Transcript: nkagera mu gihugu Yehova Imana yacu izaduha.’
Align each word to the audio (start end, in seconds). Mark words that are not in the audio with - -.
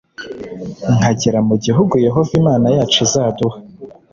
nkagera 0.95 1.39
mu 1.47 1.55
gihugu 1.65 1.93
Yehova 2.05 2.31
Imana 2.39 2.67
yacu 2.75 2.97
izaduha.’ 3.05 3.57